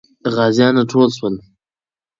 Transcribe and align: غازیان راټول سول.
غازیان 0.35 0.73
راټول 0.79 1.09
سول. 1.17 1.35